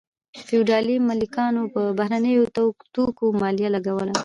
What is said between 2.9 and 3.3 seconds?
توکو